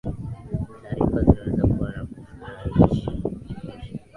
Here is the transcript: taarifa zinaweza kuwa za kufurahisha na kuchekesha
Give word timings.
taarifa 0.83 1.21
zinaweza 1.23 1.67
kuwa 1.67 1.91
za 1.91 2.07
kufurahisha 2.87 3.11
na 3.11 3.21
kuchekesha 3.29 3.99